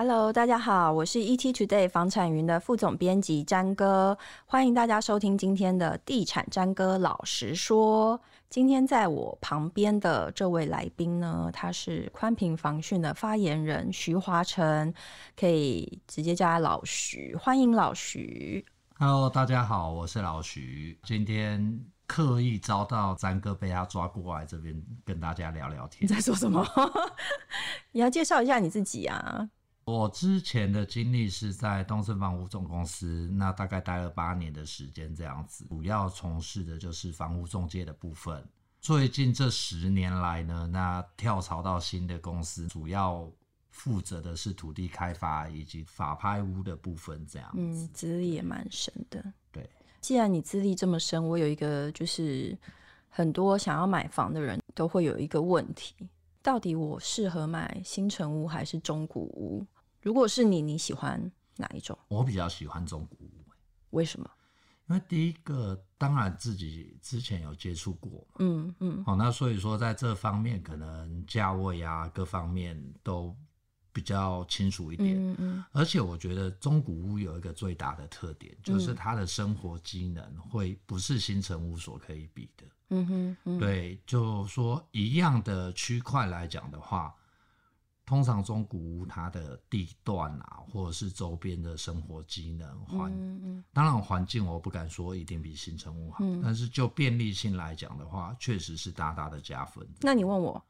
[0.00, 4.16] Hello，大家好，我是 ET Today 房产云的副总编辑詹哥，
[4.46, 8.20] 欢迎大家收听今天的地产詹哥老实说。
[8.48, 14.94] 今天在我旁边的这位来宾呢，他是宽屏防汛的发言人徐华成，
[15.36, 18.64] 可以直接叫他老徐，欢迎老徐。
[19.00, 26.04] Hello，大家好，我是老徐，今天刻意遭到詹哥被他抓过来这边跟大家聊聊天。
[26.04, 26.64] 你在说什么？
[27.90, 29.50] 你要介绍一下你自己啊。
[29.88, 38.46] 我之前的经历是在东森房屋总公司，那大概待了八年的时间，这样子，主要从事的就是房屋中介的部分。
[38.82, 43.26] 最近这十年来呢，那跳槽到新的公司，主要
[43.70, 47.58] 负责的是土地开发以及法拍屋的部分，这样子。
[47.58, 49.24] 嗯，资历也蛮深的。
[49.50, 49.66] 对，
[50.02, 52.54] 既然你资历这么深，我有一个就是
[53.08, 55.94] 很多想要买房的人都会有一个问题：
[56.42, 59.66] 到底我适合买新城屋还是中古屋？
[60.00, 61.98] 如果是你，你喜欢哪一种？
[62.08, 63.44] 我比较喜欢中古屋。
[63.90, 64.30] 为什么？
[64.88, 73.36] 因为第一个，当然自己之前有接触过嘛，嗯嗯，好、哦，那所以说在这方面，可能价位啊各方面都
[73.92, 75.14] 比较清楚一点。
[75.16, 82.64] 嗯嗯，而且我觉得中古屋有一个最大的特点，就是它的生活机能会不是新城屋所可以比的。
[82.90, 87.14] 嗯哼，嗯对，就说一样的区块来讲的话。
[88.08, 99.86] 通常中古屋它的地段啊，或者是周边的生活机能环，嗯嗯、当然环境我不敢说一定比新城屋好，嗯、但是就便利性来讲的话，确实是大大的加分。
[100.00, 100.64] 那你问我？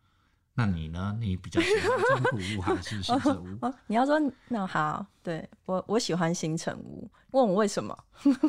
[0.59, 1.17] 那你呢？
[1.21, 3.47] 你比较喜欢中古屋还是新城屋？
[3.65, 3.75] 哦哦？
[3.87, 7.09] 你要说那好，对我我喜欢新城屋。
[7.31, 7.97] 问我为什么？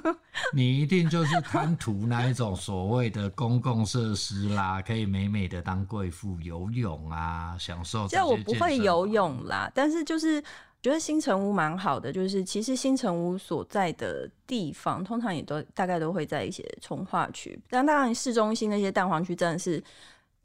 [0.51, 8.07] 你一定就是贪图那一种所谓的公共设施啦，可以美美的当贵妇游泳啊，享受。
[8.07, 10.41] 这我不会游泳啦，但是就是
[10.81, 12.11] 觉得新城屋蛮好的。
[12.11, 19.83] 就是其实新城屋所在的地方，通常也都大概都会在一些从化区，但当然市中心那些蛋黄区真的是。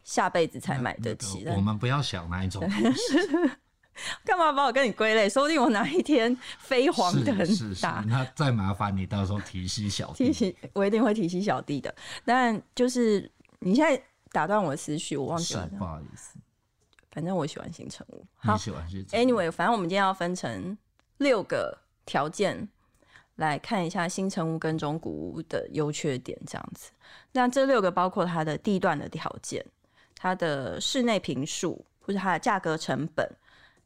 [0.05, 1.53] 下辈子才买得起的。
[1.53, 2.63] 我们不要想那一种。
[4.25, 5.29] 干嘛把我跟你归类？
[5.29, 7.45] 说不定我哪一天飞黄腾达。
[7.45, 10.27] 是是是，那再麻烦你到时候提醒小弟。
[10.27, 11.95] 提醒，我一定会提醒小弟的。
[12.25, 15.69] 但就是你现在打断我的思绪，我忘记了。
[15.79, 16.37] 不好意思。
[17.13, 18.27] 反正我喜欢新成屋。
[18.35, 19.23] 好，喜欢新成屋。
[19.23, 20.77] Anyway，反正我们今天要分成
[21.19, 22.69] 六个条件
[23.37, 26.91] 来看一下新成屋跟中古屋的优缺点，这样子。
[27.31, 29.65] 那这六个包括它的地段的条件。
[30.25, 33.31] 它的室内平数，或者它的价格成本，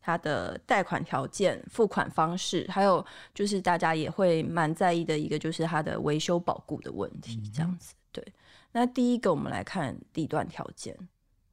[0.01, 3.05] 它的贷款条件、付款方式，还有
[3.35, 7.93] 就是大家也会蛮在意的一个，就是它的维修保固的问题，这样子。
[8.13, 8.25] 对，
[8.71, 10.97] 那第一个我们来看地段条件，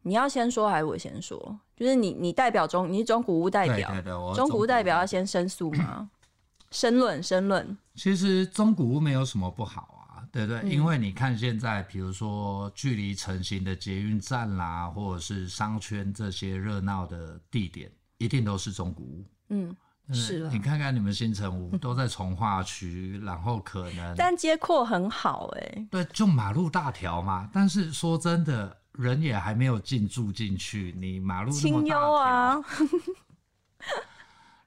[0.03, 1.59] 你要先说还是我先说？
[1.75, 3.91] 就是你你代表中，你是中古屋代表，
[4.35, 6.11] 中古屋代表要先申诉吗？
[6.69, 7.75] 申论申论。
[7.95, 9.94] 其实中古屋没有什么不好。
[10.35, 19.25] 对对，嗯、因为你看现在，比如说距离成型的捷运站啦，或者是商圈这些热闹的地点，一定都是中古屋。
[19.47, 19.73] 嗯，
[20.11, 20.51] 是了。
[20.51, 25.87] 你看看你们新城屋 都在从化区，然后可能但街廓很好哎、欸。
[25.89, 27.49] 对，就马路大条嘛。
[27.53, 32.55] 但是说真的，人也还没有进驻进去，你马路那么大条啊。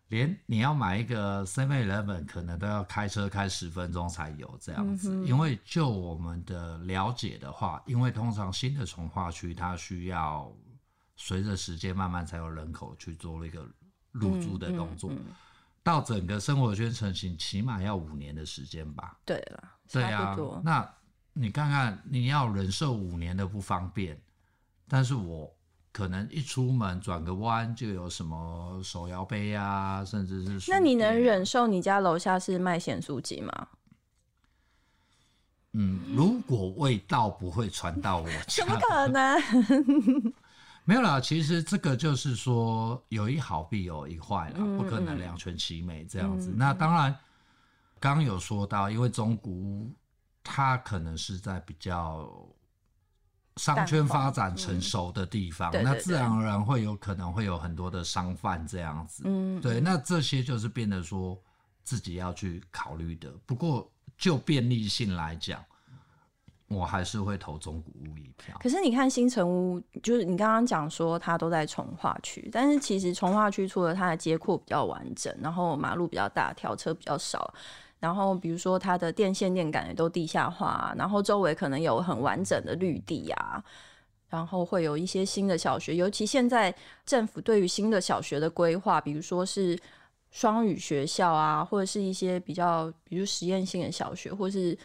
[0.09, 10.51] 连你要买一个 Seven Eleven 可能都要开车开十分钟才有这样子，嗯、因为就我们的了解的话，因为通常新的从化区它需要
[11.17, 13.67] 随着时间慢慢才有人口去做一个
[14.11, 15.35] 入住的动作，嗯嗯嗯、
[15.83, 19.19] 到整个生活圈成型起码要五年的时间吧？
[19.27, 20.91] 对了，对啊，那
[21.35, 24.19] 你看看你要忍受五年的不方便，
[24.89, 25.55] 但是我。
[25.99, 30.71] 可能一出门转个弯就有什么手摇杯啊，甚至是……
[30.71, 33.51] 那你能忍受你家楼下是卖咸酥鸡吗？
[35.73, 39.43] 嗯，如果味道不会传到我家，怎么可能？
[40.87, 46.53] 没有啦，其实这个就是说有一好必有一坏啦，嗯、不可能两全其美这样子。
[46.53, 47.13] 嗯、那当然，
[47.99, 49.91] 刚刚有说到，因为中古屋
[50.45, 52.31] 它可能是在比较。
[53.59, 59.25] 商圈发展成熟的地方，嗯、那自然而然会有可能会有很多的商贩这样子。
[59.27, 61.37] 嗯，对，那这些就是变得说
[61.83, 63.31] 自己要去考虑的。
[63.45, 65.63] 不过就便利性来讲，
[66.69, 68.57] 我还是会投中古屋一票。
[68.61, 77.53] 可是你看新城屋，就是你刚刚讲说它都在从化区，但是其实从化区除了它的街廓比较完整，然后马路比较大，条车比较少。
[78.01, 83.63] 然后，比如说它的电线电杆也都地下化，然后周围可能有很完整的绿地啊，
[84.29, 86.73] 然后会有一些新的小学，尤其现在
[87.05, 89.77] 政府对于新的小学的规划，比如说是
[90.31, 94.79] 双语学校啊，或者是一些比较比如实验性的小学，或是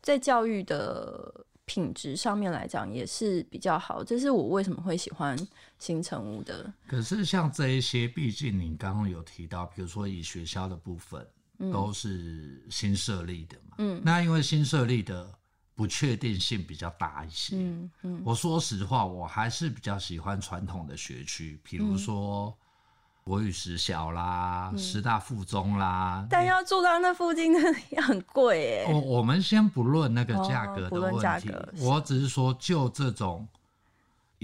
[0.00, 4.02] 在教育的品质上面来讲也是比较好。
[4.04, 5.36] 这是我为什么会喜欢
[5.78, 6.72] 新城屋的。
[6.86, 11.26] 可是像这一些，毕竟你刚刚有提到，比如说以学校的部分，
[11.72, 13.74] 都是新设立的嘛。
[13.78, 15.32] 嗯，那因为新设立的。
[15.76, 17.56] 不确定性比较大一些。
[17.56, 22.56] 嗯嗯，我说实话，我还是比较喜欢传统的学区，比如说
[23.24, 26.24] 国语实小啦、嗯、师大附中啦。
[26.30, 28.86] 但要住到那附近，那也很贵耶。
[28.88, 33.44] 我我们先不论那个价格的问题，哦、我只是说就这种。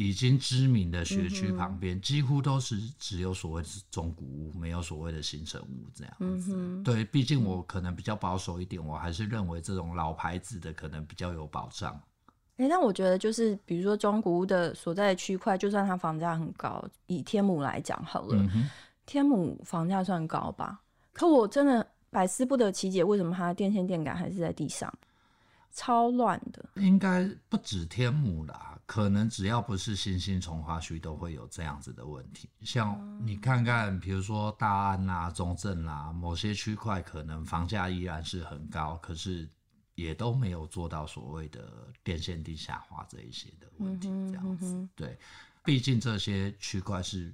[0.01, 6.55] 已经知名的学区旁边，嗯，几乎都是只有所谓的中古屋，没有所谓的新城屋这样子。
[6.57, 11.93] 嗯、对，毕竟我可能比较保守一点，我还是认为这种老牌子的可能比较有保障。
[12.57, 18.71] 哎、欸，那我觉得就是，比如说中古屋的所在的区块，就算它房价很高，以天母来讲好了，嗯，
[19.05, 20.81] 天母房价算高吧？
[21.13, 24.91] 可我真的百思不得其解，为什么它的电线电杆还是在地上？
[25.73, 32.51] 超乱的，应该不止天母啦，可能只要不是新兴从化区，都会有这样子的问题。
[32.63, 39.49] 像你看看，比如说大安啦、中正啦，某些区块可能房价依然是很高，可是
[39.95, 44.09] 也都没有做到所谓的电线地下化这一些的问题。
[44.09, 45.17] 这样子，对，
[45.65, 47.33] 毕竟这些区块是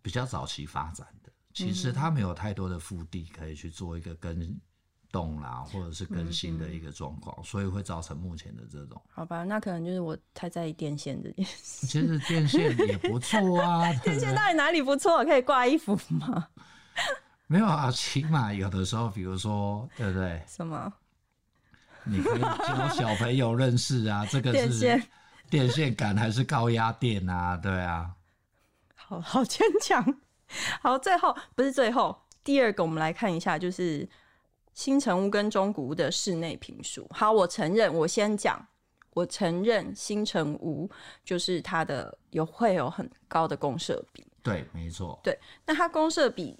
[0.00, 4.58] 比较早期发展的，其实它没有太多的腹地可以去做一个跟。
[5.10, 9.00] 动啦，或者是更新的一个状况，嗯，所以会造成目前的这种。
[9.10, 11.86] 好吧，那可能就是我太在意电线这件事。
[11.86, 13.92] 其实电线也不错啊。
[14.04, 15.24] 电线到底哪里不错？
[15.24, 16.48] 可以挂衣服吗？
[17.46, 20.42] 没有啊，起码有的时候，比如说，对不对？
[20.46, 20.92] 什么？
[22.04, 25.02] 你可以教小朋友认识啊，这个是
[25.48, 27.56] 电线杆还是高压电啊？
[27.56, 28.10] 对啊。
[28.94, 30.04] 好好牵强。
[30.82, 34.06] 好，最后不是最后，第二个我们来看一下，就是。
[34.78, 38.64] 新城屋跟中古屋的室内评述，好，我承认，我先讲，
[39.12, 40.88] 我承认新城屋
[41.24, 45.36] 就是它的有会有很高的公设比，对，没错，对，
[45.66, 46.56] 那它公设比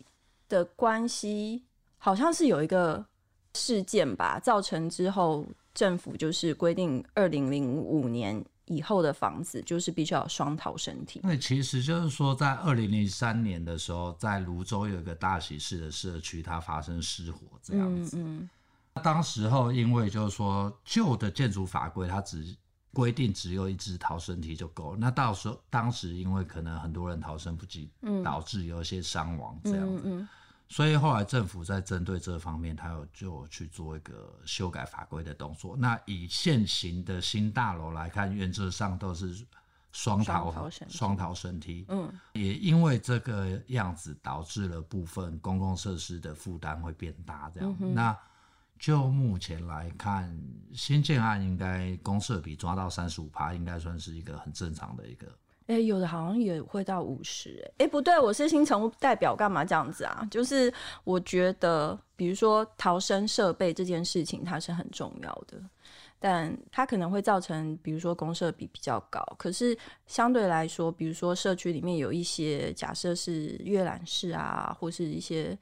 [0.49, 1.63] 的关系
[1.97, 3.07] 好像是有一个
[3.55, 8.45] 事件吧，造成之后政府就是规定二零零五年。
[8.69, 11.21] 以后的房子就是必须要有双逃生梯。
[11.23, 18.17] 那其实就是说，在二零零三年的时候，在泸州有一个大喜事的社区，它发生失火这样子。
[18.19, 18.49] 嗯
[18.95, 19.03] 嗯。
[19.03, 22.57] 当时候因为就是说旧的建筑法规，它只
[22.93, 24.99] 规定只有一只逃生梯就够了。
[24.99, 27.91] 那到时候当时因为可能很多人逃生不及，
[28.25, 30.03] 导致有一些伤亡这样子。
[30.07, 30.29] 嗯嗯。
[30.71, 35.75] 所以后来政府在针对这方面，他有就去做一个修改法规的动作。
[35.77, 39.47] 那以现行的新大楼来看，原则上都是
[39.93, 41.87] 双逃双逃生梯。
[41.89, 47.51] 嗯，也因为这个样子，导致了部分公共设施的负担会变大。
[47.55, 48.15] 这样，嗯，那
[48.79, 50.39] 就目前来看，
[50.75, 55.27] 新建案应该公设比抓到三十五趴，应该算是一个很正常的一个。
[55.69, 57.63] 哎、有的好像也会到五十。
[57.77, 60.27] 哎，不对，我是新成物代表，干嘛这样子啊？
[60.31, 60.73] 就是
[61.05, 65.63] 我觉得，比如说逃生设备这件事情，它是很重要的，
[66.19, 69.23] 但它可能会造成，比如说公设比比较高。
[69.39, 69.77] 可是
[70.07, 75.57] 相对来说，比如说社区里面有一些假设是阅览室啊，或是一些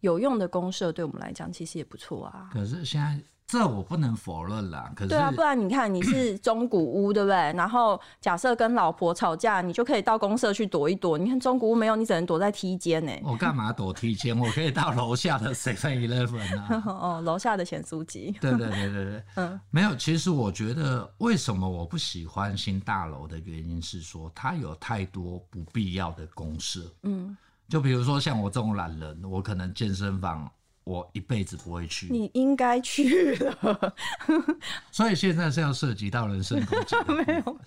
[0.00, 2.48] 有用的公设，对我们来讲其实也不错啊。
[2.50, 3.20] 可是现在。
[3.46, 7.36] 这我不能否认啦，可是对啊，不然你看你是中古屋，对不对？
[7.54, 11.18] 然后假设跟老婆吵架，你就可以到公社去躲一躲。
[11.18, 13.12] 你看中古屋没有，你只能躲在梯间呢。
[13.22, 14.36] 我干嘛躲梯间？
[14.36, 16.82] 我可以到楼下的 Seven Eleven 啊。
[16.86, 18.32] 哦，楼下的咸酥鸡。
[18.40, 19.94] 对对对对对， 嗯，没有。
[19.94, 26.80] 其实我觉得，为什么我不喜欢新大楼的原因是说，它有太多不必要的公设。
[27.02, 27.36] 嗯，
[27.68, 30.50] 就比如说像我这种懒人，我可能健身房。
[30.84, 33.94] 我一辈子不会去，你应该去了。
[34.92, 36.94] 所以现在是要涉及到人身攻击？
[37.12, 37.60] 没有，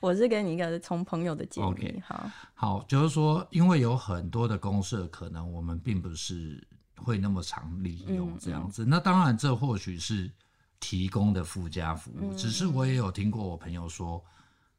[0.00, 1.66] 我是给你一个从朋友的建议。
[1.66, 2.02] Okay.
[2.02, 6.66] 好，好，就是说，因为有很多的公社，可能我们并不是
[6.96, 8.84] 会那么常利用这样子。
[8.84, 10.30] 嗯嗯、那当然，这或许是
[10.80, 12.36] 提供的附加服务、嗯。
[12.36, 14.24] 只是我也有听过我朋友说，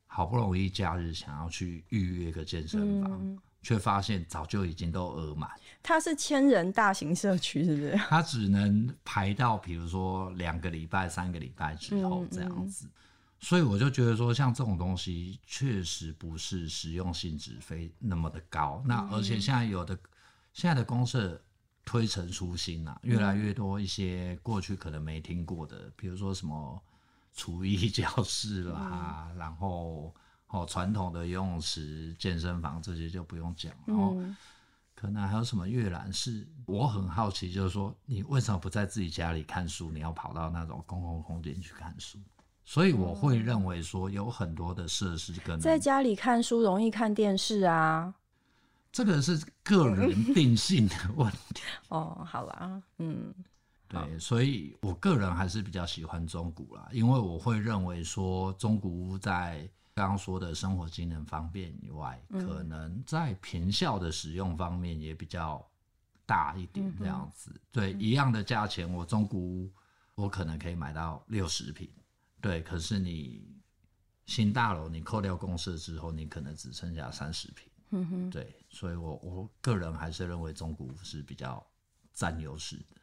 [0.07, 3.37] 好不容易假日想要去预约一个健身房。
[3.65, 5.49] 嗯却发现早就已经都额满。
[5.81, 7.95] 它是千人大型社区，是不是？
[8.07, 12.85] 它只能排到，比如说两个礼拜、三个礼拜之后这样子。
[12.85, 12.91] 嗯嗯。
[13.39, 18.83] 所以我就觉得说，像这种东西确实不是实用性质非那么的高。
[18.85, 19.97] 那而且现在有的
[20.53, 21.41] 现在的公社
[21.83, 26.79] 推陈出新啊，越来越多一些过去可能没听过的，比如说什么
[27.33, 30.13] 厨艺教室啦，然后。
[30.47, 33.71] 哦，传统的游泳池、健身房这些就不用讲。
[33.85, 34.15] 然后
[34.93, 42.17] 可能还有什么阅览室，我很好奇，就是说你为什么不在自己家里看书，你要跑到那种公共空间去看书？
[42.63, 48.11] 所以我会认为说有很多的设施跟在家里看书容易看电视啊，
[48.91, 51.61] 这个是个人 定性的问题。
[51.89, 53.31] 哦，好啦，嗯，
[53.87, 65.65] 对，所以我个人还是比较喜欢中古啦，因为我会认为说中古屋在刚刚说的生活机能方便以外，可能在平效的使用方面也比较
[66.25, 67.49] 大一点，这样子。
[67.71, 69.73] 对，一样的价钱，我中古屋
[70.13, 71.89] 我可能可以买到六十平。
[72.41, 73.47] 对，可是你
[74.25, 77.71] 新大楼你扣掉公设之后，你可能只剩下三十平。
[77.91, 81.65] 嗯哼，对，所以我我个人还是认为中古是比较
[82.11, 82.97] 占优势的。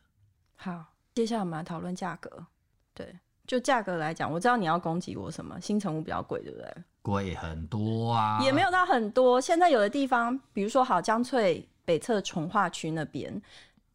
[0.57, 0.85] 好，
[1.15, 2.47] 接下来我们来讨论价格。
[2.93, 6.75] 对，就价格来讲，我知道你要攻击我什么，新城屋比较贵，对不对？
[7.03, 9.41] 贵很多啊，也没有到很多。
[9.41, 13.41] 现在有的地方，比如说好江翠北侧从化区那边。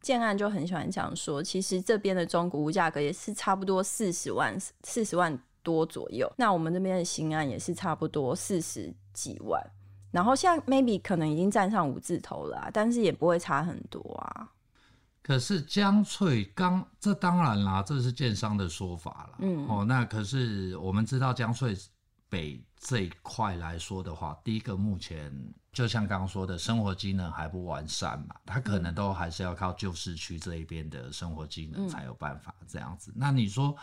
[0.00, 6.32] 建案就很喜欢讲说，其实这边的中古屋价格也是差不多四十万，四十万多左右。
[6.36, 9.60] 那我们这边的新案也是差不多四十几万。
[10.12, 14.48] 然后现在 maybe 可能已经站上五字头了啊，但是也不会差很多啊。
[15.28, 19.36] 可是江翠刚，这当然啦，这是建商的说法了。
[19.40, 21.76] 嗯，哦，那可是我们知道江翠
[22.30, 25.30] 北这一块来说的话，第一个目前。
[25.70, 33.12] 就像刚刚说的，生活机能还不完善嘛，它可能都还是要靠旧市区这一边的生活机能才有办法这样子。
[33.12, 33.76] 嗯、那你说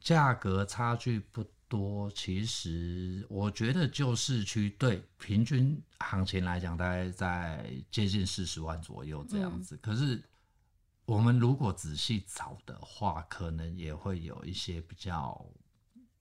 [0.00, 9.74] 价格差距不多，其实我觉得旧市区对平均行情来讲，大概在接近四十万左右这样子。
[9.74, 10.22] 嗯、可是
[11.10, 15.44] 我们如果仔细找的话，可能也会有一些比较，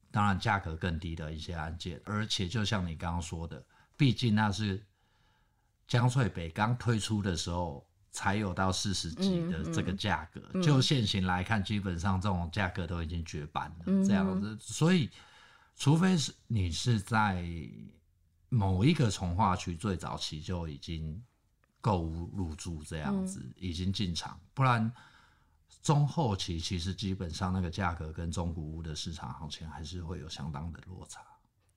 [0.10, 2.02] 当然价格更低的一些案件。
[2.06, 3.64] 而且就像你刚刚说的，
[3.96, 4.84] 毕竟那是。
[5.88, 10.40] 江翠北刚推出的时候，才有到四十几的这个价格。
[10.54, 14.56] 嗯嗯、就现行来看，基本上这种价格都已经绝版了，嗯、这样子。
[14.60, 15.10] 所以，
[15.76, 17.44] 除非是你是在
[18.50, 21.20] 某一个从化区最早期就已经
[21.82, 24.92] 购物入住这样子，嗯、已经进场，不然
[25.82, 31.22] 中后期其实基本上那个价格跟中古屋的市场行情还是会有相当的落差。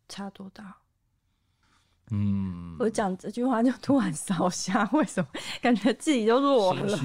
[0.08, 0.76] 差多大？
[2.10, 5.28] 嗯，我讲这句话就突然烧瞎，为什么？
[5.62, 6.98] 感觉自己就弱了。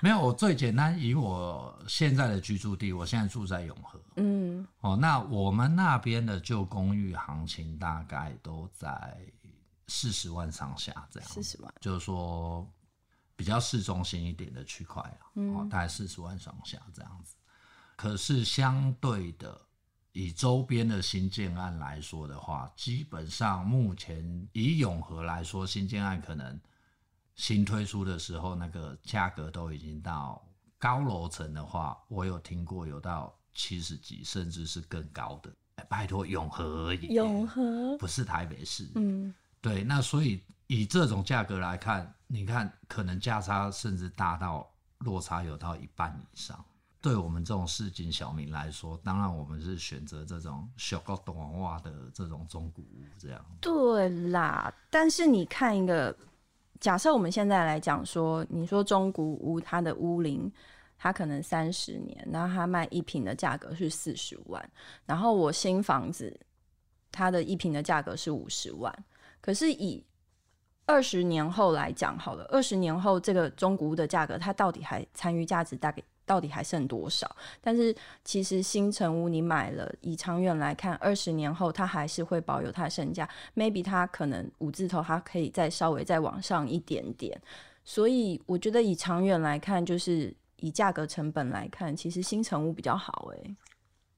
[0.00, 4.00] 没有，我最简单，以我现在的居住地，我现在住在永和。
[4.16, 9.20] 嗯，哦，那我们那边的旧公寓行情大概都在
[9.92, 11.28] 四十万上下这样。
[11.28, 12.66] 四十万，就是说
[13.36, 17.36] 比较市中心一点的区块啊，嗯、哦，大概四十万上下这样子。
[17.96, 19.60] 可是相对的。
[20.14, 26.60] 以周边的新建案来说的话，基本上目前以永和来说，新建案可能
[27.34, 30.46] 新推出的时候，那个价格都已经到
[30.76, 35.50] 高楼层的话，我有听过有到七十几，甚至是更高的。
[35.76, 38.90] 欸、拜托，永和而已，永和不是台北市。
[38.96, 39.82] 嗯，对。
[39.82, 46.62] 那所以以这种价格来看，你看可能价差甚至大到落差有到一半以上。
[47.00, 53.44] 对我们这种市井小民来说，当然我们是选择这种小高短袜的这种中古屋，这样。
[53.60, 56.16] 对啦，但是你看一个，
[56.78, 60.48] 假设我们现在来讲说，你说中古屋它的屋龄，
[60.96, 64.70] 它可能三十年，然后它卖一坪的价格是四十万，
[65.04, 66.38] 然后我新房子，
[67.10, 69.04] 它的一坪的价格是五十万，
[69.42, 70.02] 可是以
[70.86, 76.02] 二十年后来讲好了，二十年后这个中古屋的价格，它到底还残余价值大概？
[76.24, 77.28] 到底还剩多少？
[77.60, 77.94] 但是
[78.24, 87.38] 其实新城屋你买了，以长远来看，二十年后它还是会保有它的身价，maybe 它可能五字头，它可以再稍微再往上一点点。
[87.84, 93.56] 所以我觉得以长远来看，就是以价格成本来看，其实新城屋比较好诶、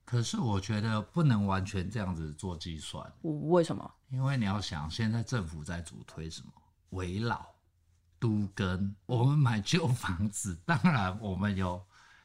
[0.04, 3.04] 可是我觉得不能完全这样子做计算。
[3.22, 3.90] 为什么？
[4.10, 6.52] 因为你要想，现在政府在主推什么？
[6.90, 7.44] 危老、
[8.18, 8.94] 都更。
[9.06, 11.82] 我们买旧房子，当然我们有。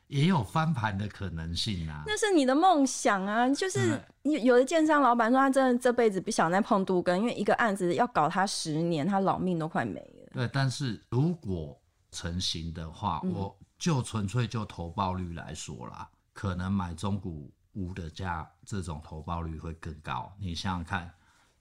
[0.09, 2.01] 也有翻盘的可能性啊！
[2.07, 3.48] 那是你的梦想啊！
[3.48, 10.31] 就是有有的建商老板说，他真的这辈子不想再碰都更，因为一个案子要搞他十年，他老命都快没了。
[10.33, 20.31] 对，但是如果成型的话，嗯、我就纯粹就投报率来说啦，可能买中古屋的价这种投报率会更高。
[20.39, 21.12] 你想想看，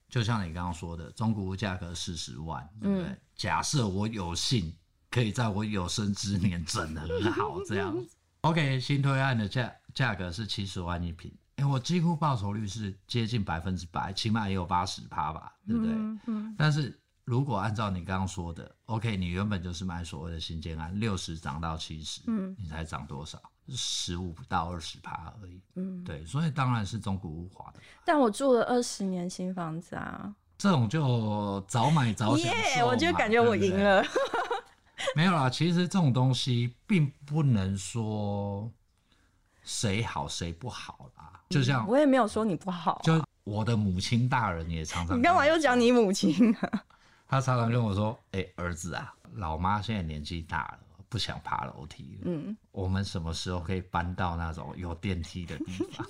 [0.09, 3.07] 就像你刚刚说的，中古屋价格四十万，对不对？
[3.07, 4.75] 嗯、假设我有幸
[5.09, 8.15] 可以在我有生之年整得很好，这样子。
[8.41, 15.93] OK，新推案的价价格是七十万一平，哎，我几乎报酬率是接近百分之百，起码也有八十趴吧，对不对？
[15.93, 16.97] 嗯嗯、但是
[17.29, 23.39] 如果按照你刚刚说的，OK，你原本就是买所谓的新建案，六十涨到七十，嗯，你才涨多少？
[23.67, 27.79] 十五到二十趴而已，嗯，对，所以当然是中古物华的。
[28.03, 32.79] 但我住了二十年新房子啊，这种就早买早享受。
[32.79, 34.03] 耶，我就感觉我赢了。
[35.15, 38.67] 没有啦，其实这种东西并不能说
[39.61, 41.39] 谁好谁不好啦。
[41.51, 46.85] 就像、嗯、我也没有说你不好、啊，就我的母亲大人也常常，你干嘛又讲你母亲啊？
[47.29, 52.21] 他常常跟我说：“哎、欸，儿子啊，老妈现在年纪大了，不想爬楼梯了。
[52.25, 56.05] 嗯，我们什么时候可以搬到那种有电梯的地方？”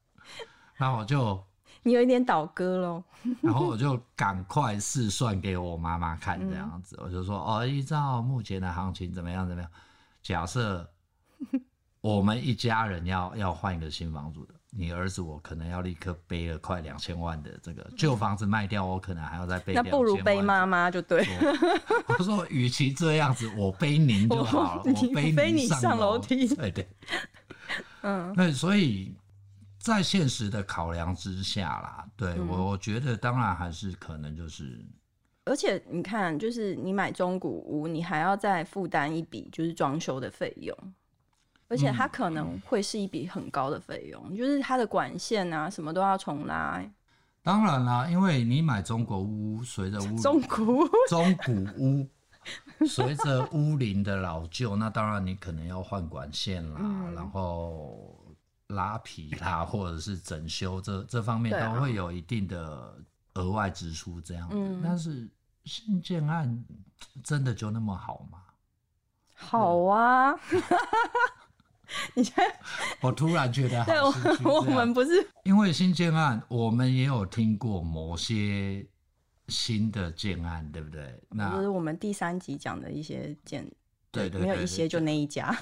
[0.78, 1.38] 那我就
[1.84, 3.04] 你有一点倒戈喽。
[3.42, 9.46] 然后我就赶快试算给我妈妈看，这样子，嗯、我就说：“哦，依照目前的行情怎么样？
[9.46, 9.70] 怎么样？
[10.22, 10.90] 假设
[12.00, 19.72] 我们一家人要要换一个新房住的。”你儿子我可能要立刻背了快两千万的这个旧房子卖掉，我可能还要再背。
[19.74, 21.26] 那不如背妈妈就对。
[22.06, 26.46] 我说，与其这样子，我背您就好了， 我，背你上楼梯。
[26.54, 26.88] 对对，
[28.02, 29.12] 嗯，对，所以
[29.78, 34.78] 在现实的考量之下啦，对、嗯、我我觉得当然还是可能就是，
[35.46, 40.76] 而且你看，就是你买中古屋，你还要再负担一笔就是装修的费用。
[41.70, 46.82] 而且它可能会是一笔很高的费用，嗯、就是它的管线啊，什么都要重拉。
[47.42, 52.08] 当然啦，因为你买中国屋，随着屋中古中古屋，
[52.86, 58.16] 随着屋龄的老旧，那当然你可能要换管线啦，嗯、然后
[58.66, 62.94] 拉皮啦，或者是整修这这方面都会有一定的
[63.34, 64.56] 额外支出这样子。
[64.58, 65.26] 嗯、但是
[65.64, 66.64] 新建案
[67.22, 68.38] 真的就那么好吗？
[69.34, 70.34] 好啊。
[72.14, 72.44] 你现在，
[73.02, 78.86] 我突然觉得好对，我们不是因为新建案，我们也有听过某些
[79.48, 81.20] 新的建案，对不对？
[81.30, 83.68] 那就是我们第三集讲的一些建，
[84.12, 85.56] 对对，没有一些就那一家，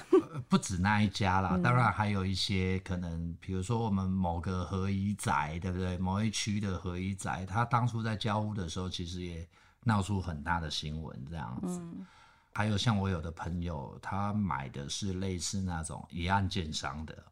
[0.47, 1.59] 不止那一家啦。
[1.63, 5.97] 当然还有一些可能，比如说我们某个合一宅，对不对？
[5.97, 9.47] 某一区的合一宅，他当初在交屋的时候，其实也
[9.83, 11.79] 闹出很大的新闻，这样子。
[11.79, 12.05] 嗯
[12.51, 17.23] 还有像我有的朋友，他买的是类似那种一案建商的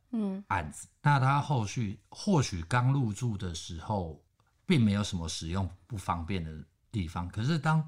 [0.47, 4.23] 案子，嗯、那他后续或许刚入住的时候，
[4.65, 6.51] 并没有什么使用不方便的
[6.91, 7.85] 地方，可是当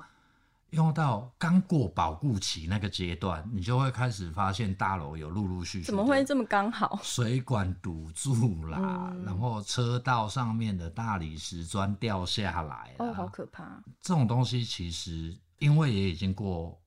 [0.71, 6.99] 用到刚过保固期那个阶段，你就会开始发现大楼有陆陆续续怎么会这么刚好？
[7.03, 13.81] 水管堵住啦，嗯、然后车道上面的大理石砖掉下来，哦，好可怕！
[14.01, 16.77] 这种东西其实因为也已经过。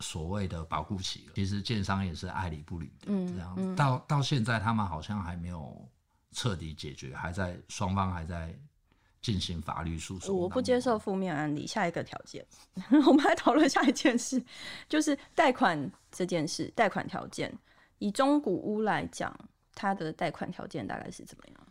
[0.00, 5.88] 所谓的保护期，其实建商也是爱理不理的，嗯、这样到到现在，他们好像还没有
[6.32, 8.54] 彻底解决，还在双方还在
[9.22, 10.36] 进行法律诉讼。
[10.36, 11.66] 我不接受负面案例。
[11.66, 12.46] 下一个条件，
[13.06, 14.44] 我们来讨论下一件事，
[14.88, 16.70] 就是贷款这件事。
[16.76, 17.52] 贷款条件，
[17.98, 19.34] 以中古屋来讲，
[19.74, 21.66] 它的贷款条件大概是怎么样？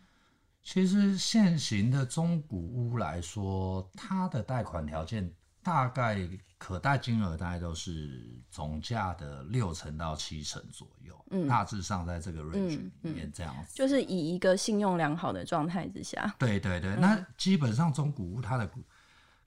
[0.62, 5.32] 其实现行的中古屋来说，它的贷款条件
[5.66, 6.28] 大概。
[6.58, 18.66] 可贷金额大概都是总价的六成到七成左右，嗯，大致上在这个 range 里面这样子，就是以一个信用良好的状态之下，对对对，嗯、那基本上中古屋它的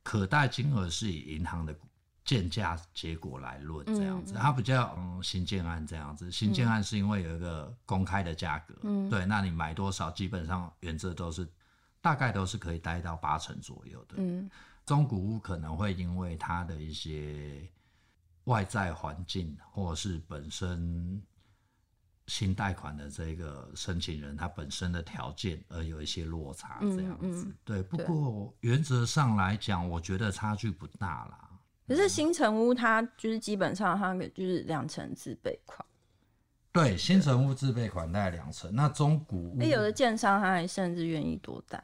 [0.04, 1.76] 可贷金额是以银行的
[2.24, 11.52] 建价结果来论这样子，嗯、它比较嗯新建案这样子，新建案是因为有一个公开的价格，嗯，对，那你买多少，基本上原则都是
[12.02, 14.48] 大概都是可以贷到八成左右的，嗯。
[14.90, 17.62] 中古屋可能会因为它的一些
[18.46, 21.22] 外在环境，或者是本身
[22.26, 27.46] 新贷款的这个申请人他本身的条件而有一些落差，这样子。
[27.46, 31.52] 嗯嗯、对，不过原则上来讲，我觉得差距不大啦。
[31.88, 35.86] 可是新城屋它就是基本上它就是两成自备款。
[36.72, 41.80] 对，新城屋自备款大概两成，那中古屋，有的建商他还甚至愿意多贷。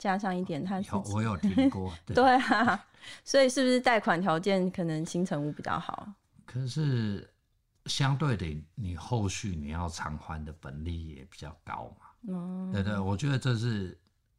[0.00, 2.86] 加上一点，他有我有听过， 对，对啊，
[3.22, 6.08] 所以是不是贷款条件可能新成屋比较好？
[6.46, 7.30] 可是
[7.84, 12.06] 相对的，你后续你要偿还的本利也比较高嘛。
[12.28, 13.96] 嗯，对对，我觉得这是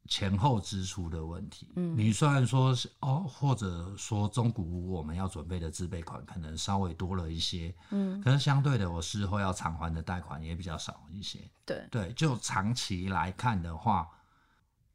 [0.08, 1.72] 前后支出的问题。
[1.76, 11.38] 嗯，你虽然说是哦，或者说中古屋我们要准备的自备款可能稍微多了一些，嗯，可是相对的，我事后要偿还的贷款也比较少一些。
[11.64, 14.08] 对对，就长期来看的话。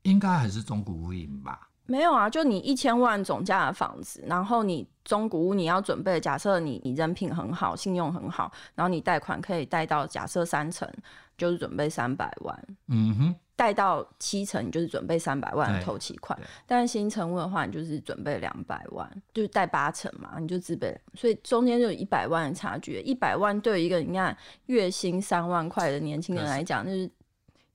[0.07, 1.69] 应该还是中古屋赢吧？
[1.85, 10.89] 没有啊，就你一千万总价的房子，然后你中古屋你要准备，假设你你人品很好，信用很好，然后你贷款可以贷到假设三成，
[11.37, 12.67] 就是准备三百万。
[12.87, 20.97] 嗯哼，贷到七成，你就是准备三百万的头期款；但是新成屋的话，你就是准备两百万，就是贷八成嘛，你就自备。
[21.15, 22.99] 所以中间就有一百万的差距。
[23.01, 27.09] 一百万对于一个你看月薪三万块的年轻人来讲，就是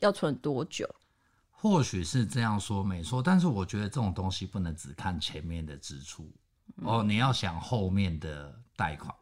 [0.00, 0.86] 要存多久？
[1.62, 6.28] 或许是这样说没错，但是我觉得这种东西不能只看前面的支出、
[6.78, 9.14] 嗯、哦，你要想后面的贷款。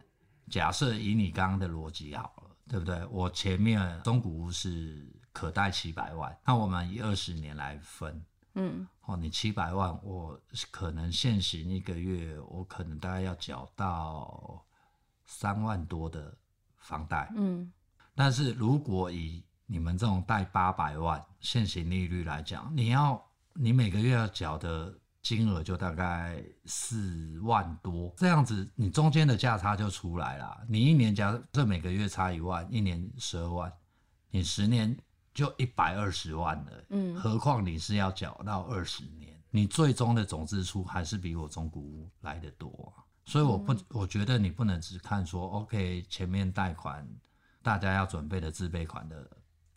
[0.48, 3.04] 假设以你刚刚的逻辑好了，对不对？
[3.10, 8.24] 我前面中古屋是可贷七百万，那我们以二十年来分，
[8.54, 14.64] 嗯，哦，你七百万，我可能现行一个月，我可能大概要缴到
[15.26, 16.34] 三万多的
[16.78, 17.70] 房贷，嗯，
[18.14, 24.92] 但是如果以你们这种贷八百万现行利率来讲，你要你每个月要缴的。
[25.22, 30.64] 金额就大概四万多，这样子你中间的价差就出来了。
[30.66, 33.70] 你一年假设每个月差一万，一年十二万，
[34.30, 34.96] 你十年
[35.34, 36.84] 就一百二十万了。
[36.88, 42.90] 嗯，何况你是要缴到二十年，你最终的总支出还是比我中古屋来的多。
[42.96, 47.06] 啊所以我不，我觉得你不能只看说，OK，前面贷款
[47.62, 49.30] 大家要准备的自备款的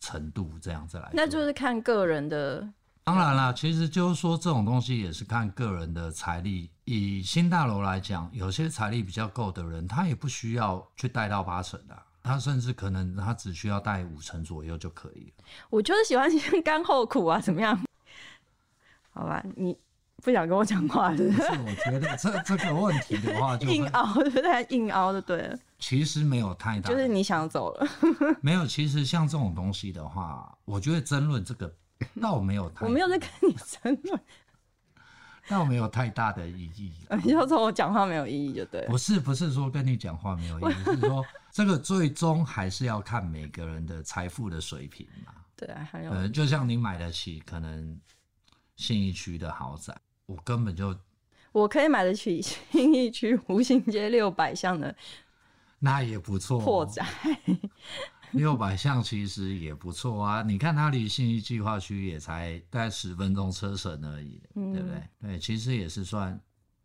[0.04, 2.68] 程度这样子来，那就是看个人的。
[3.04, 6.70] 当然啦，其实就是说这种东西也是看个人的财力。
[6.84, 15.44] 以新大楼来讲，有些财力比较够的人，他也不需要去贷到八成的，他甚至可能他只需要贷五成左右就可以了。
[15.70, 17.78] 我就是喜欢先甘后苦啊，怎么样？
[19.12, 19.76] 好吧，你
[20.24, 21.42] 不想跟我讲话是不是？
[21.42, 24.66] 是，我觉得这这个问题的话就，就硬凹，对不对？
[24.70, 25.58] 硬凹就对了。
[25.78, 27.86] 其实没有太大，就是你想走了。
[28.40, 31.72] 没有，其实像这种东西的话，我觉得争论这个。
[32.20, 34.20] 倒没有太，我没有在跟你争论，
[35.48, 36.92] 倒没有太大的意义。
[37.22, 38.84] 你要说我讲话没有意义就对。
[38.88, 45.32] 不是，不是说跟你讲话没有意义，是说这个最终还是要看每个人的财富的水平嘛。
[45.56, 47.98] 对啊，还有，呃就像你买得起可能
[48.76, 50.96] 信义区的豪宅，我根本就
[51.52, 54.94] 我可以买得起信义区湖心街六百巷的，
[55.78, 57.06] 那也不错破宅。
[58.32, 65.08] 六百巷其实也不错啊，你看它离信义计划区也才大概十分钟车程而已，嗯、对不对？
[65.22, 66.32] 对，其实也是算。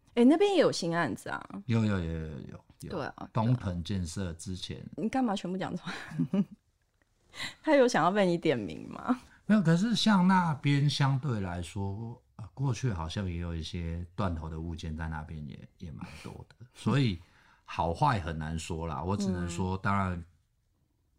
[0.10, 1.44] 哎、欸，那边也有新案子啊？
[1.66, 2.38] 有有有有有
[2.82, 2.90] 有。
[2.90, 4.86] 对啊，东鹏建设之前。
[4.96, 6.46] 你干嘛全部讲出来？
[7.64, 9.20] 他有想要被你点名吗？
[9.48, 12.22] 没有，可是像那边相对来说，
[12.60, 17.20] 过去好像也有一些断头的物件在那边也也蛮多的，所以
[17.66, 19.02] 好坏很难说啦。
[19.08, 20.24] 我只能说，当然。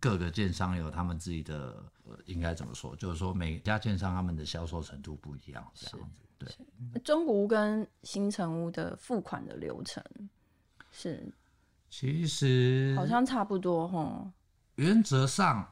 [0.02, 1.84] 各个建商有他们自己的，
[2.24, 2.96] 应该怎么说？
[2.96, 6.22] 就是说每家建商他们的销售程度不一样，这样子。
[6.38, 10.02] 对，中古屋跟新城屋的付款的流程
[10.90, 11.30] 是，
[11.90, 14.32] 其实好像差不多哈。
[14.76, 15.70] 原则上，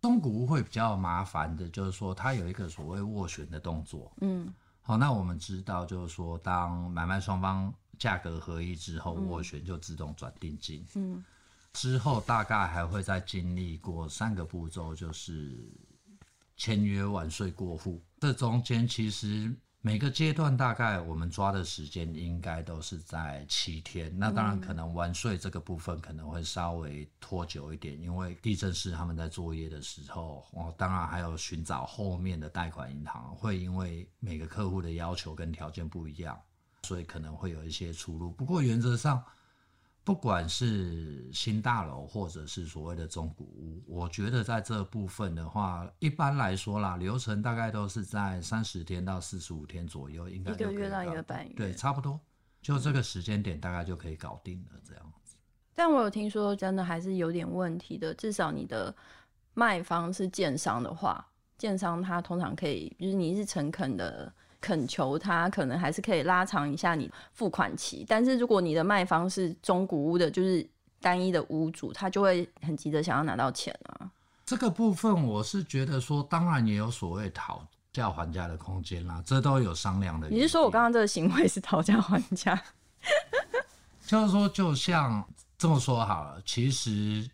[0.00, 4.12] 中古屋会比较麻烦的，就是说它有一个所谓斡旋的动作。
[4.20, 4.54] 嗯，
[4.90, 10.84] 好，那我们知道，就是说当买卖双方价格合一之后，斡旋就自动转定金。
[10.96, 11.24] 嗯。
[11.74, 15.64] 之后大概还会再经历过三个步骤，就是
[16.56, 18.02] 签约完税过户。
[18.18, 24.12] 这中间其实每个阶段大概我们抓的时间应该都是在七天。
[24.18, 36.38] 那当然可能完税这个部分可能会稍微拖久一点，因为地震师他们在作业的时候，哦，当然还有寻找后面的贷款银行，会因为每个客户的要求跟条件不一样，
[36.82, 38.30] 所以可能会有一些出入。
[38.30, 39.22] 不过原则上。
[40.02, 52.18] 不管是新大楼或者是所谓的中古屋，我觉得在这部分的话，一般来说啦，流程大概都是在三十天到四十五天左右，应该一个月到一个半月，对，差不多，
[52.62, 55.36] 就这个时间点大概就可以搞定了这样子。
[55.74, 58.94] 但我有听说，真的还是有点问题的，至少你的
[59.54, 61.24] 卖方是建商的话，
[61.58, 64.32] 建商他通常可以，就是你是诚恳的。
[64.60, 70.66] 恳求他可能还是可以拉长一下你付款期，但是如果你的卖方是中古屋的，就是
[71.00, 74.10] 单一的屋主，他就会很急着想要拿到钱啊。
[74.44, 80.28] 这个部分我是觉得说，当然也有所谓讨价还价的空间啦，这都有商量的。
[80.28, 82.60] 你是说我刚刚这个行为是讨价还价？
[84.06, 87.28] 就是说，就像这么说好了，其实。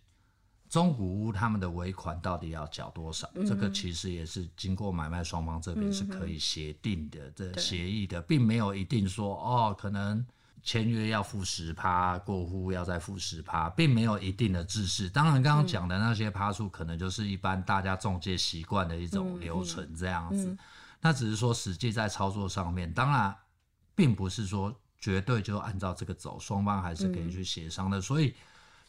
[0.77, 3.27] 中古屋他们的尾款到底要缴多少？
[3.35, 10.23] 嗯、这个其实也是经过买卖双方这边是可以协定的，嗯、这协议的，并没有一定说哦，可能
[10.63, 15.09] 签约要付十趴，过户要再付十趴，并没有一定的制式。
[15.09, 20.55] 当然，刚刚讲的那些趴数，可能就是一般大家中介习惯的一种流程这样子。
[21.01, 23.35] 那只是说实际在操作上面，当然
[23.95, 27.97] 并不是说绝对就按照这个走，双方还是可以去协商的。
[27.97, 28.35] 嗯、所以。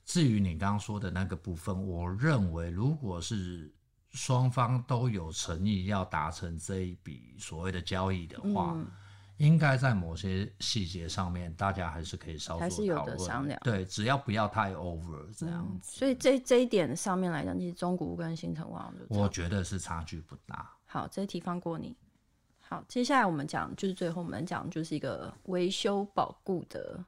[0.08, 3.70] 至于你刚刚说的那个部分，我认为如果是
[4.12, 8.88] 双方都有诚意要达成这一笔所谓的交易的话，嗯、
[9.36, 13.60] 应该在某些细节上面，大家还是可以稍微有的商量。
[13.66, 15.92] 对，只要不要太 over 这样子。
[15.92, 20.72] 嗯、所以这这一点上面来讲，其实中古屋跟新成屋我觉得是差距不大。
[20.86, 21.94] 好，这一题放过你。
[22.62, 27.04] 好，接下来我们讲，就是最后我们讲就是一个维修保固的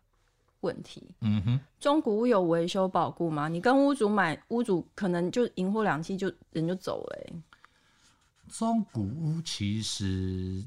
[0.62, 1.16] 问题。
[1.22, 3.48] 嗯哼，中古屋有维修保固吗？
[3.48, 7.34] 你跟屋主买，屋主可能就赢货两期就人就走了、欸。
[8.48, 10.64] 中古屋其实，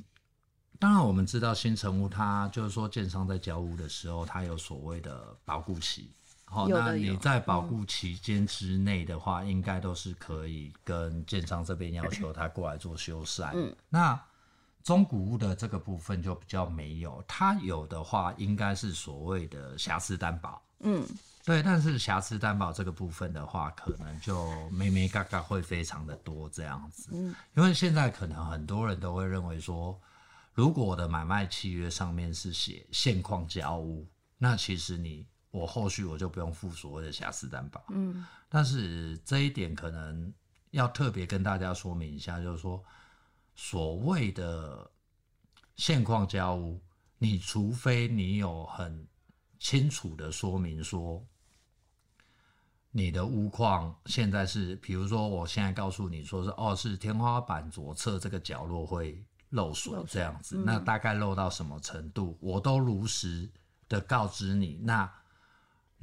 [0.78, 6.10] 当然我们知道新城屋，它就是说建商在交屋的时候，它有所谓的保固期。
[6.44, 13.50] 好，那你在保固期间之内的话，嗯、应该都是可以跟建商这边要求他过来做修缮。
[13.54, 14.20] 嗯，那。
[14.82, 20.60] 中古物的这个部分就比较没有，它有的话应该是所谓的瑕疵担保。
[20.80, 21.06] 嗯，
[21.44, 27.10] 对，但是瑕疵担保这个部分的话，可能就眉眉角角会非常的多这样子。
[27.12, 29.96] 嗯，因为现在可能很多人都会认为说，
[30.52, 34.04] 如果我的买卖契约上面是写现况交屋，
[34.36, 37.84] 那其实你我后续我就不用付所谓的瑕疵担保。
[37.90, 40.32] 嗯，但是这一点可能
[40.72, 42.82] 要特别跟大家说明一下，就是说。
[43.54, 44.90] 所谓的
[45.76, 46.80] 现况交屋，
[47.18, 49.06] 你除非你有很
[49.58, 51.24] 清楚的说明说，
[52.90, 63.50] 你的屋况现在是，比如说我现在告诉你说是哦，是天花板左侧这个角落会漏水这样子，嗯、那大概漏到什么程度，我都如实
[63.88, 65.12] 的告知你，那。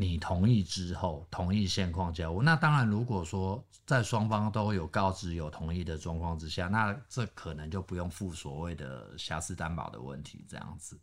[0.01, 10.97] 你同意之后，同意现况交屋，那当然，如果说在双方都有告知、有同意的状况之下，那这可能就不用负所谓的瑕疵担保的问题，这样子。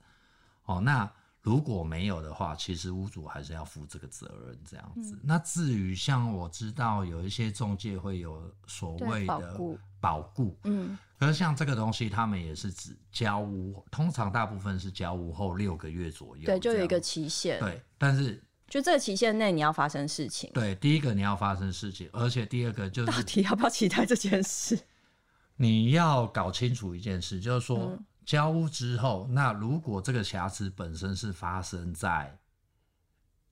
[0.65, 1.07] 哦，那
[1.43, 5.15] 如果没有的话，其实屋主还是要负这个责任，这样子。
[5.17, 9.61] 嗯、那至于像我知道有一些中介会有所谓的
[10.01, 18.43] 保固，嗯，可是像这个东西，他们也是指交屋，通常大部分是交屋后六个月左右，对，就有一个期限，对，但是。
[18.69, 20.51] 就这个期限内，你要发生事情。
[20.53, 24.79] 对，第一个你要发生事情，而且第二个就是到底要不要期待这件事？
[25.57, 32.37] 你要搞清楚一件事，就是说、嗯、交屋之后，那如果这个瑕疵本身是发生在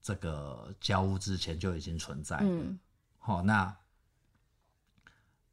[0.01, 2.45] 这个交屋之前就已经存在的，
[3.17, 3.77] 好、嗯，那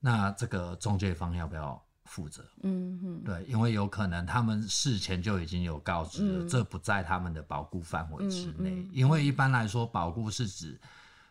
[0.00, 1.82] 那这个中介方要不要？
[2.12, 8.68] 负责，嗯哼，对，因为有可能他们事前就已经有告知了，嗯、这不在他们的保固范围之内。
[8.68, 10.78] 嗯嗯、因为一般来说，保固是指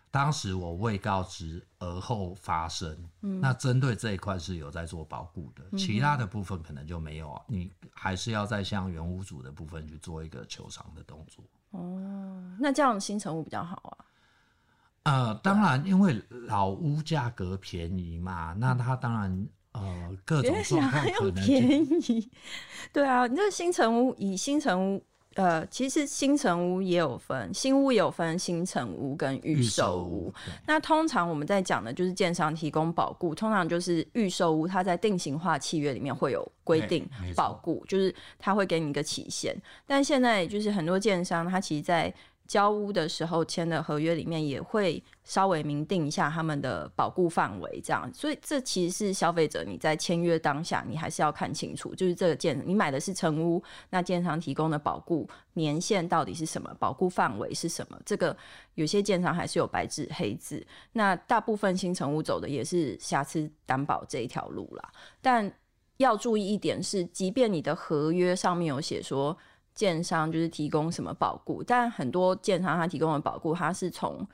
[0.10, 7.40] 当时我未告知而后发生，嗯、那针对这一块是有在做保固的，嗯、其他的部分可能就没有啊。
[7.46, 11.46] 你还是要再向原屋主的部分去做一个求偿的动作。
[11.70, 13.94] 哦，那这样新成屋比较好啊？
[15.04, 19.48] 呃，当然，因为老屋价格便宜嘛，那他当然。
[19.82, 22.30] 呃，各种状况可能便宜，
[22.94, 25.04] 对啊，你这新城屋以新城屋，
[25.36, 30.34] 呃，其实新城屋也有分，新屋也有分新城屋跟预售屋。
[30.68, 39.56] 那通常我们在讲的就是建商提供保固，通常就是预售屋，它在定型化契约里面会有规定保固，就是它会给你一个期限。
[39.88, 42.14] 但现在就是很多建商，它其实，在
[42.52, 57.98] 交屋的时候签的合约里面也会稍微明定一下他们的保固范围，这样，所以这其实是消费者你在签约当下，你还是要看清楚，就是这个建你买的是成屋，那建商提供的保固年限到底是什么，保固范围是什么？
[58.06, 58.36] 这个
[58.74, 60.62] 有些建商还是有白纸黑字，
[60.92, 64.92] 那大部分新成屋走的也是瑕疵担保这一条路啦。
[65.22, 65.50] 但
[65.96, 69.38] 要注意一点是，即便你的合约上面有写说。
[69.74, 74.28] 建商就是提供什么保固，但很多建商他提供的保固，他是从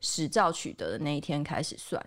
[0.00, 2.04] 实照取得的那一天开始算。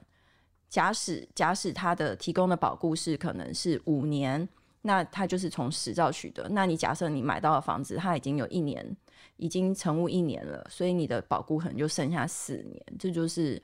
[0.70, 4.48] 假使假使他的提供的保固是可能是五年，
[4.82, 6.50] 那他就是从实照取得。
[6.50, 8.98] 那你假设你买到的房子，它已经有一年，
[9.38, 12.84] 已经成屋一年了，所以你的保固可能就剩下四年。
[12.98, 13.62] 这就是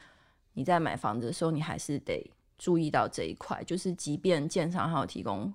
[0.54, 2.24] 你在买房子的时候，你还是得
[2.58, 5.52] 注意到这一块，就是即便建商还有提供。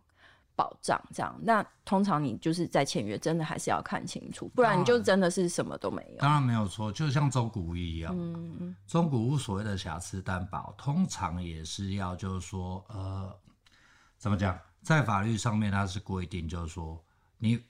[0.56, 6.18] 保障这样，那通常你就是在签约，真的还是要看清楚，不然你就真的是什么都没有。
[6.18, 13.36] 当然没有错，就像中古屋一样，嗯，中古屋所谓的瑕疵担保，通常也是要就是说，呃，
[14.16, 17.02] 怎么讲，在法律上面它是规定，就是说
[17.38, 17.62] 你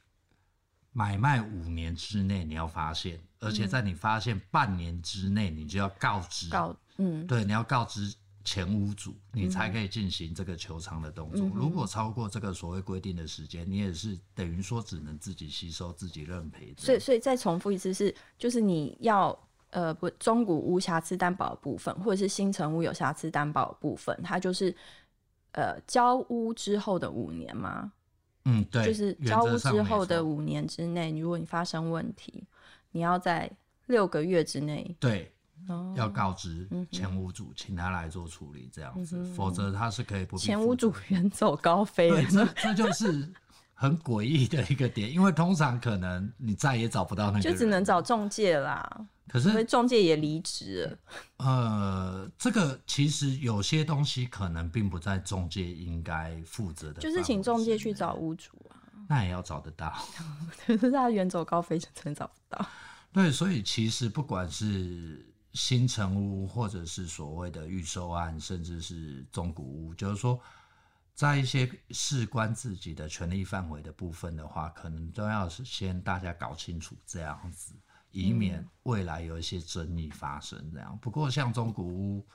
[0.93, 8.15] 买卖五年之内你要发现，而且在你发现半年之内你就要告知，告，嗯，对，你要告知。
[8.45, 11.47] 前五组，你才可以进行这个求偿的动作。
[11.47, 16.75] 嗯、如果超过这个所谓规定的时间，你也是等于说只能自己吸收、自己认赔。
[16.77, 19.37] 所以，所以再重复一次是，就是你要
[19.71, 24.75] 呃不中古无瑕疵担保的部分，或者是新城屋有瑕疵担保的部分，它就是
[25.53, 27.93] 呃交屋之后的五年吗？
[28.45, 32.45] 嗯，对，就是交屋之后的五年之内，如果你发生问题，
[32.91, 33.51] 你要在
[33.87, 35.33] 六个月之内，对，
[35.69, 40.37] 哦、要告知前屋主，请他来做处理，这样子，嗯、否则他是可以不。
[40.37, 43.33] 前屋主远走高飞，对，这这就是
[43.73, 49.07] 很诡异的一个点，因为通常可能你再也找不到那个人，就只能找中介啦。
[49.27, 50.99] 可是，因为仲介也离职了。
[51.39, 58.77] 呃，这个其实有些东西可能并不在中介应该负责的，就是请中介去找屋主啊。
[59.09, 59.93] 那也要找得到，
[60.67, 62.65] 可是他远走高飞，就真找不到。
[63.13, 65.25] 对，所以其实不管是
[65.55, 70.39] 新城屋，或者是所谓的预售案，甚至是中古屋，就是说，
[71.15, 77.73] 在一些事关自己的权利范围的部分的话，可能都要是先大家搞清楚这样子。
[78.11, 80.99] 以免未来有一些争议发生，这样。
[81.01, 82.27] 不过像中古屋，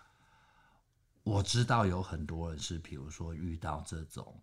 [1.23, 4.33] 我知道有很多人是，比如说遇到这种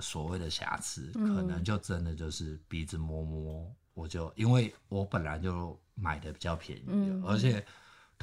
[0.00, 7.64] 所谓的瑕疵，可能就真的就是鼻子摸摸，我就因为我本来就买的比较便宜，而且。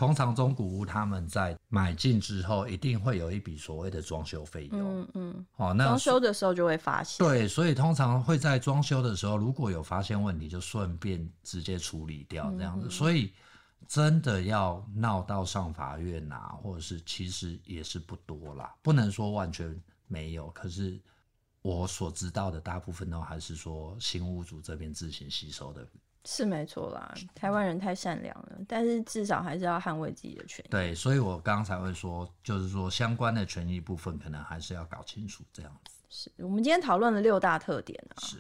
[0.02, 5.00] 通常中古屋他们在买进之后，一定会有一笔所谓的装修费用。
[5.00, 5.46] 嗯嗯。
[5.58, 7.24] 哦，那装修的时候就会发现。
[7.24, 12.88] 对，所以通常会在装修的时候，如果有发现问题，就顺便直接处理掉这样子。
[12.88, 13.32] 嗯、所以
[13.88, 20.50] 真的要闹到上法院啊，或者是其实也是不多啦，不能说完全没有。
[20.50, 21.00] 可是
[21.62, 25.88] 我所知道的大部分都还是说新屋主这边自行吸收的。
[26.24, 30.70] 是没错啦，台湾人太善良了，但是至少还是要捍卫自己的权益。
[30.70, 35.96] 对，所以我刚才会说，就是说相关的权益部分，可能还是要搞清楚这样子。
[36.10, 38.22] 是我们今天讨论了六大特点啊。
[38.22, 38.38] 是，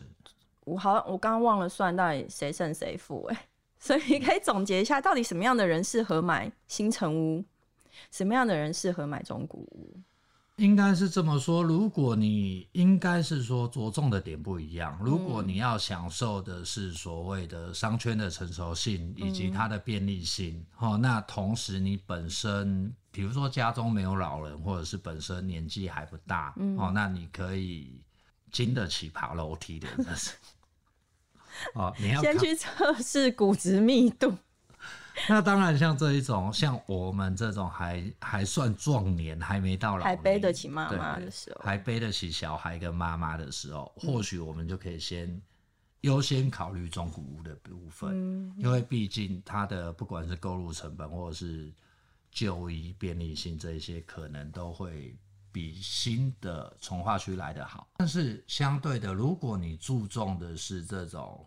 [0.65, 3.47] 我好，我刚刚忘了算到底谁胜谁负哎，
[3.79, 7.43] 所以可以总结一下，到底什么样的人适合买新城屋，
[8.11, 9.95] 什么样的人适合买中古屋？
[10.57, 28.03] 应该是这么说，如果你应该是说着重的点不一样，如果你要享受的是所谓的商圈的成熟性以及它的便利性，嗯、哦，那同时你本身，比如说家中没有老人，或者是本身年纪还不大，嗯、哦，那你可以
[28.51, 30.31] 经得起爬楼梯的，但是，
[31.73, 34.37] 哦，你要先去测试骨质密度。
[35.27, 45.41] 那当然，像这一种，像我们这种还还算壮年，还没到老，还背得起妈妈的时候，还背得起小孩跟妈妈的时候，或许我们就可以先
[46.01, 51.71] 优先考虑中古屋的部分，嗯、因为毕竟它的不管是购入成本或者是
[52.31, 55.15] 就医便利性这一些，可能都会
[55.51, 57.87] 比新的从化区来的好。
[57.97, 61.45] 但是相对的，如果你注重的是这种。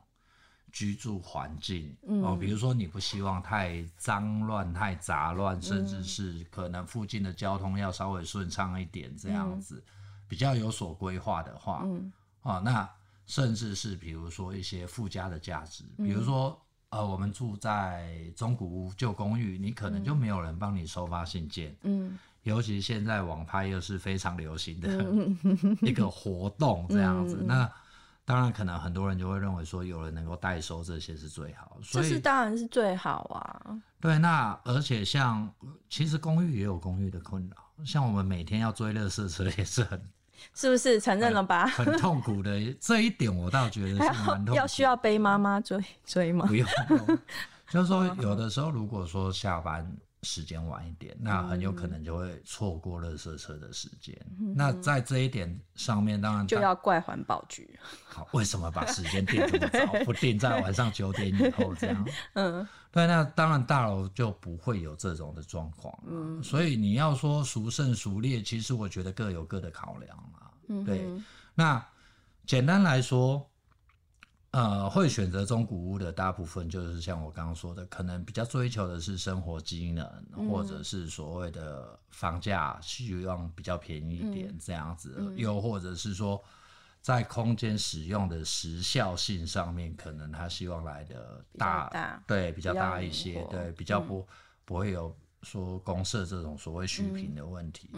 [0.75, 1.97] 居住环境。
[2.25, 9.81] 哦，比如说你不希望太脏乱、太杂乱，甚至是可能附近的交通要稍微顺畅一点，这样子
[10.27, 11.87] 比较有所规划的话，
[12.43, 12.91] 哦，那
[13.25, 24.89] 甚至是比如说一些附加的价值，比如说呃，我们住在中古屋旧公寓，你可能就没有人帮你收发信件，嗯，尤其现在网拍又是非常流行的
[25.89, 27.71] 一个活动，这样子那。
[28.25, 33.79] 当然，可能很多人就会认为说，有人能够代收这些是最好，所以这是当然是最好啊。
[34.01, 35.49] 对，那而且像
[35.89, 40.01] 其实公寓也有公寓的困扰，像我们每天要追垃圾车也是很，
[40.55, 41.67] 是不是承认了吧？
[41.67, 44.55] 很，很痛苦的这一点，我倒觉得是蛮痛苦。
[44.55, 46.47] 要需要背妈妈追追吗？
[46.47, 46.67] 不用，
[47.69, 49.91] 就是说有的时候如果说下班。
[50.25, 54.19] 时间晚一点，那很有可能就会错过垃圾车的时间。
[54.41, 57.79] 嗯、那在这一点上面，当然就要怪环保局。
[58.05, 62.09] 好，为什么把时间定这么早，不定在晚上九点以后这样？
[62.33, 65.97] 嗯，对，那当然大楼就不会有这种的状况。
[66.07, 70.51] 嗯，所以你要说孰胜孰劣，其实我觉得各有各的考量啊。
[70.69, 71.07] 嗯，对，
[71.55, 71.87] 那
[72.47, 73.47] 简单来说。
[74.55, 86.41] 呃，会选择中古屋的大部分就是像我刚刚说的，可能比较追求的是生活机能，嗯、或者是所谓的房价希望比较便宜一点这样子，嗯嗯、又或者是说
[87.01, 94.27] 在空间使用的时效性上面，可能他希望来的大，大对，比较大一些，对，比较不、嗯、
[94.65, 97.91] 不会有说公社这种所谓虚坪的问题。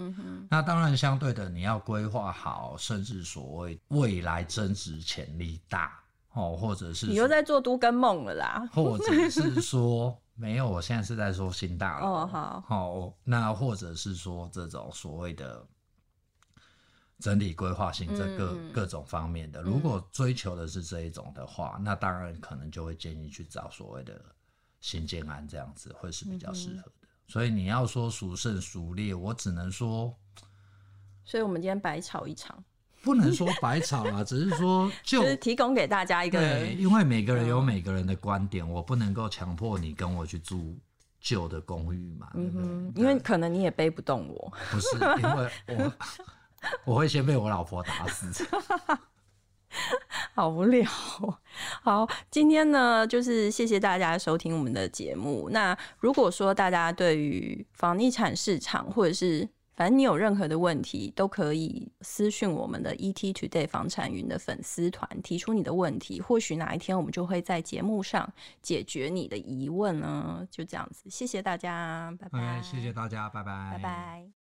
[0.49, 6.01] 那当然相对的，你要规划好，甚至所谓未来增值潜力大。
[6.37, 15.67] 哦，或者是你又在做都跟梦了啦，或者是说没有，我现在是在说新大楼哦，好，好、哦，那或者是说这种所谓的
[17.19, 24.21] 整理规划性，这各、嗯、各种方面的，如果追求的是这一种的话，嗯、那当然可能就会建议去找所谓的
[24.81, 26.93] 新建安这样子会是比较适合的。
[27.01, 30.15] 嗯、所以你要说孰胜孰劣，我只能说。
[31.25, 32.63] 所以我们今天白吵一场。
[33.07, 40.77] 不能说百草啊， 只是说就，就是提供给大家一个，对，因为每个人有每个人的观点，嗯、我不能够强迫你跟我去住
[41.21, 42.29] 旧的公寓嘛。
[42.35, 44.53] 嗯哼，因为可能你也背不动我。
[44.73, 45.93] 不是，因为我
[46.85, 48.45] 我会先被我老婆打死。
[50.35, 50.85] 好无聊。
[51.83, 55.49] 好，今天呢，就是谢谢大家收听我们的节目。
[55.51, 70.49] 那如果说大家对于房地产市场或者是反正你有任何的问题，都可以私讯我们的 ET Today 房产云的粉丝团，提出你的问题，或许哪一天我们就会在节目上解决你的疑问呢。
[70.51, 72.63] 就这样子，谢谢大家，拜拜。
[72.63, 74.37] 谢谢大家，拜拜，拜拜。